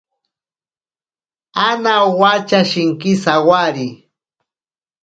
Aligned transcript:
Ana 1.65 1.93
owacha 2.07 2.59
shinki 2.69 3.11
sawari. 3.23 3.87